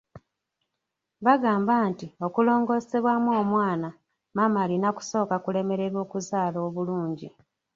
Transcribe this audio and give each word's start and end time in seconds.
Bagamba 1.25 1.73
nti 1.89 2.07
okulongoosebwamu 2.25 3.29
omwana, 3.41 3.89
maama 4.35 4.57
alina 4.65 4.89
kusooka 4.97 5.35
kulemererwa 5.43 5.99
okuzaala 6.05 6.59
bulungi. 6.75 7.27